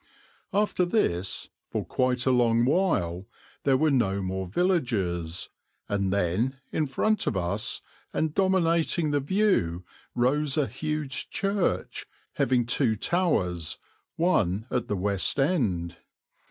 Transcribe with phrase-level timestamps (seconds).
[0.51, 3.27] After this, for quite a long while,
[3.65, 5.49] there were no more villages,
[5.87, 9.85] and then, in front of us and dominating the view,
[10.15, 13.77] rose a huge church, having two towers,
[14.15, 15.97] one at the west end.